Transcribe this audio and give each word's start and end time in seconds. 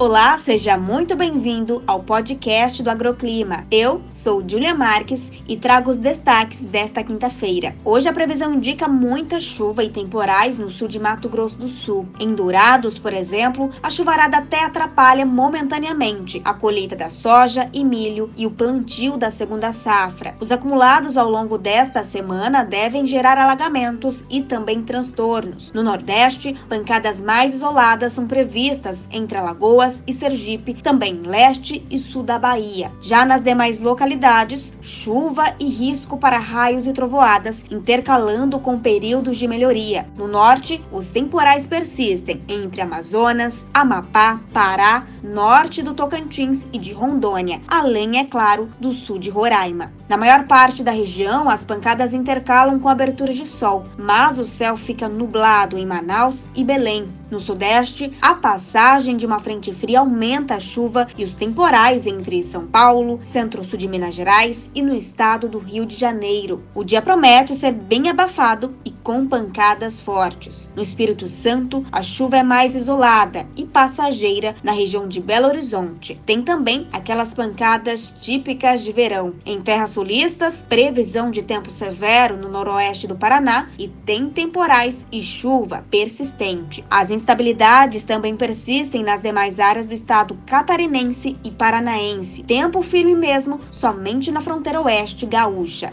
Olá, 0.00 0.34
seja 0.38 0.78
muito 0.78 1.14
bem-vindo 1.14 1.82
ao 1.86 2.02
podcast 2.02 2.82
do 2.82 2.88
Agroclima. 2.88 3.66
Eu 3.70 4.00
sou 4.10 4.42
Julia 4.48 4.74
Marques 4.74 5.30
e 5.46 5.58
trago 5.58 5.90
os 5.90 5.98
destaques 5.98 6.64
desta 6.64 7.04
quinta-feira. 7.04 7.76
Hoje 7.84 8.08
a 8.08 8.12
previsão 8.14 8.54
indica 8.54 8.88
muita 8.88 9.38
chuva 9.38 9.84
e 9.84 9.90
temporais 9.90 10.56
no 10.56 10.70
sul 10.70 10.88
de 10.88 10.98
Mato 10.98 11.28
Grosso 11.28 11.56
do 11.56 11.68
Sul. 11.68 12.08
Em 12.18 12.34
Dourados, 12.34 12.98
por 12.98 13.12
exemplo, 13.12 13.70
a 13.82 13.90
chuvarada 13.90 14.38
até 14.38 14.64
atrapalha 14.64 15.26
momentaneamente 15.26 16.40
a 16.46 16.54
colheita 16.54 16.96
da 16.96 17.10
soja 17.10 17.68
e 17.70 17.84
milho 17.84 18.30
e 18.38 18.46
o 18.46 18.50
plantio 18.50 19.18
da 19.18 19.30
segunda 19.30 19.70
safra. 19.70 20.34
Os 20.40 20.50
acumulados 20.50 21.18
ao 21.18 21.28
longo 21.28 21.58
desta 21.58 22.02
semana 22.04 22.64
devem 22.64 23.04
gerar 23.04 23.36
alagamentos 23.36 24.24
e 24.30 24.40
também 24.40 24.82
transtornos. 24.82 25.74
No 25.74 25.82
Nordeste, 25.82 26.56
pancadas 26.70 27.20
mais 27.20 27.52
isoladas 27.52 28.14
são 28.14 28.26
previstas 28.26 29.06
entre 29.12 29.36
Alagoas 29.36 29.89
Alagoas 29.90 30.02
e 30.06 30.12
Sergipe, 30.12 30.74
também 30.74 31.20
leste 31.24 31.84
e 31.90 31.98
sul 31.98 32.22
da 32.22 32.38
Bahia. 32.38 32.92
Já 33.02 33.24
nas 33.24 33.42
demais 33.42 33.80
localidades, 33.80 34.76
chuva 34.80 35.54
e 35.58 35.68
risco 35.68 36.16
para 36.16 36.38
raios 36.38 36.86
e 36.86 36.92
trovoadas, 36.92 37.64
intercalando 37.70 38.60
com 38.60 38.78
períodos 38.78 39.36
de 39.36 39.48
melhoria. 39.48 40.06
No 40.16 40.28
norte, 40.28 40.80
os 40.92 41.10
temporais 41.10 41.66
persistem 41.66 42.42
entre 42.48 42.80
Amazonas, 42.80 43.66
Amapá, 43.74 44.40
Pará, 44.52 45.06
norte 45.22 45.82
do 45.82 45.94
Tocantins 45.94 46.66
e 46.72 46.78
de 46.78 46.92
Rondônia, 46.92 47.60
além, 47.66 48.18
é 48.18 48.24
claro, 48.24 48.70
do 48.78 48.92
sul 48.92 49.18
de 49.18 49.30
Roraima. 49.30 49.92
Na 50.08 50.16
maior 50.16 50.46
parte 50.46 50.82
da 50.82 50.92
região, 50.92 51.48
as 51.48 51.64
pancadas 51.64 52.14
intercalam 52.14 52.78
com 52.78 52.88
aberturas 52.88 53.36
de 53.36 53.46
sol, 53.46 53.86
mas 53.98 54.38
o 54.38 54.46
céu 54.46 54.76
fica 54.76 55.08
nublado 55.08 55.76
em 55.76 55.86
Manaus 55.86 56.46
e 56.54 56.62
Belém. 56.62 57.19
No 57.30 57.38
sudeste, 57.38 58.12
a 58.20 58.34
passagem 58.34 59.16
de 59.16 59.24
uma 59.24 59.38
frente 59.38 59.72
fria 59.72 60.00
aumenta 60.00 60.56
a 60.56 60.60
chuva 60.60 61.06
e 61.16 61.22
os 61.22 61.32
temporais 61.32 62.04
entre 62.04 62.42
São 62.42 62.66
Paulo, 62.66 63.20
centro-sul 63.22 63.78
de 63.78 63.86
Minas 63.86 64.14
Gerais 64.14 64.68
e 64.74 64.82
no 64.82 64.92
estado 64.92 65.48
do 65.48 65.60
Rio 65.60 65.86
de 65.86 65.96
Janeiro. 65.96 66.64
O 66.74 66.82
dia 66.82 67.00
promete 67.00 67.54
ser 67.54 67.70
bem 67.70 68.08
abafado 68.08 68.74
e 68.84 68.90
com 69.02 69.26
pancadas 69.26 70.00
fortes. 70.00 70.70
No 70.74 70.82
Espírito 70.82 71.26
Santo, 71.26 71.84
a 71.90 72.02
chuva 72.02 72.38
é 72.38 72.42
mais 72.42 72.74
isolada 72.74 73.46
e 73.56 73.64
passageira 73.64 74.56
na 74.62 74.72
região 74.72 75.08
de 75.08 75.20
Belo 75.20 75.48
Horizonte. 75.48 76.20
Tem 76.26 76.42
também 76.42 76.86
aquelas 76.92 77.34
pancadas 77.34 78.10
típicas 78.20 78.82
de 78.82 78.92
verão. 78.92 79.34
Em 79.44 79.60
terras 79.60 79.90
sulistas, 79.90 80.62
previsão 80.62 81.30
de 81.30 81.42
tempo 81.42 81.70
severo 81.70 82.36
no 82.36 82.48
noroeste 82.48 83.06
do 83.06 83.16
Paraná 83.16 83.68
e 83.78 83.88
tem 83.88 84.28
temporais 84.30 85.06
e 85.10 85.22
chuva 85.22 85.84
persistente. 85.90 86.84
As 86.90 87.10
instabilidades 87.10 88.04
também 88.04 88.36
persistem 88.36 89.02
nas 89.02 89.22
demais 89.22 89.58
áreas 89.58 89.86
do 89.86 89.94
estado 89.94 90.38
catarinense 90.46 91.36
e 91.44 91.50
paranaense. 91.50 92.42
Tempo 92.42 92.82
firme 92.82 93.14
mesmo 93.14 93.60
somente 93.70 94.30
na 94.30 94.40
fronteira 94.40 94.80
oeste 94.80 95.26
gaúcha. 95.26 95.92